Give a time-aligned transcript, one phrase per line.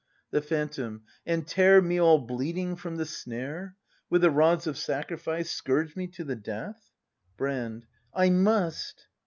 [0.31, 1.03] The Phantom.
[1.27, 3.75] And tear Me all bleeding from the snare?
[4.09, 6.89] With the rods of sacrifice Scourge me to the death.?
[7.37, 7.85] Brand.
[8.11, 9.05] I must.